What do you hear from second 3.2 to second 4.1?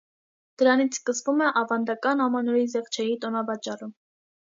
տոնավաճառը։